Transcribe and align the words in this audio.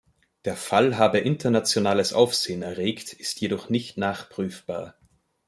Der 0.45 0.55
Fall 0.55 0.97
habe 0.97 1.19
internationales 1.19 2.11
Aufsehen 2.11 2.63
erregt, 2.63 3.13
ist 3.13 3.39
jedoch 3.39 3.69
nicht 3.69 3.97
nachprüfbar. 3.99 4.95